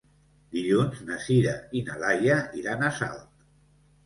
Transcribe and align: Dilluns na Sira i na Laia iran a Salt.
Dilluns 0.55 1.03
na 1.09 1.17
Sira 1.25 1.53
i 1.81 1.83
na 1.91 1.99
Laia 2.05 2.39
iran 2.63 2.89
a 2.89 2.91
Salt. 3.03 3.29